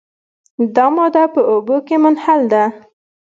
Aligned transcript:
دا 0.75 0.85
ماده 0.95 1.23
په 1.33 1.41
اوبو 1.51 1.75
کې 1.87 1.95
منحل 2.03 2.41
ده. 2.53 2.63